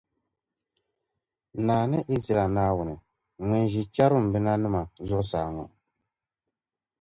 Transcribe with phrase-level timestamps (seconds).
[1.65, 2.95] Naa ni Izraɛl Naawuni,
[3.47, 5.65] ŋun ʒi Chɛrubinima zuɣusaa ŋɔ.